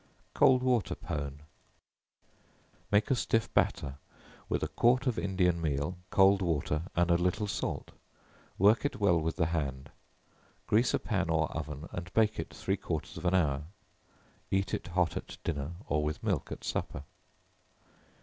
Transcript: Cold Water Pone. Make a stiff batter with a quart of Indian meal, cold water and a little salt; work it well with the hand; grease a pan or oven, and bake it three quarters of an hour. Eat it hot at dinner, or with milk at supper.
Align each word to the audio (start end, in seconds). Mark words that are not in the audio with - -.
Cold 0.33 0.63
Water 0.63 0.95
Pone. 0.95 1.41
Make 2.91 3.11
a 3.11 3.15
stiff 3.15 3.53
batter 3.53 3.99
with 4.49 4.63
a 4.63 4.67
quart 4.67 5.05
of 5.05 5.19
Indian 5.19 5.61
meal, 5.61 5.95
cold 6.09 6.41
water 6.41 6.87
and 6.95 7.11
a 7.11 7.19
little 7.19 7.45
salt; 7.45 7.91
work 8.57 8.83
it 8.83 8.99
well 8.99 9.21
with 9.21 9.35
the 9.35 9.45
hand; 9.45 9.91
grease 10.65 10.95
a 10.95 10.99
pan 10.99 11.29
or 11.29 11.51
oven, 11.55 11.87
and 11.91 12.11
bake 12.15 12.39
it 12.39 12.51
three 12.51 12.77
quarters 12.77 13.15
of 13.15 13.25
an 13.25 13.35
hour. 13.35 13.65
Eat 14.49 14.73
it 14.73 14.87
hot 14.87 15.15
at 15.15 15.37
dinner, 15.43 15.73
or 15.87 16.03
with 16.03 16.23
milk 16.23 16.51
at 16.51 16.63
supper. 16.63 17.03